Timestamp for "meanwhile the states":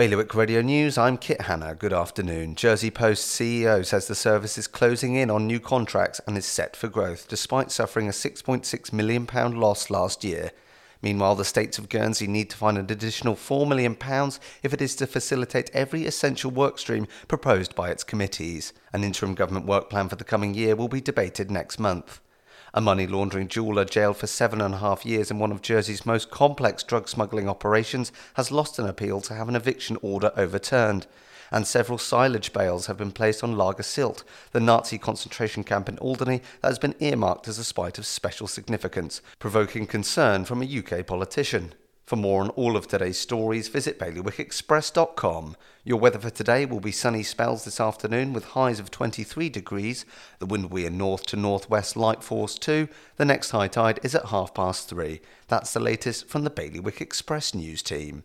11.02-11.76